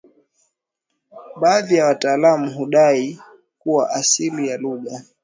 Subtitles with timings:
[1.41, 3.19] Baadhi ya wataalamu hudai
[3.59, 5.03] kuwa asili ya lugha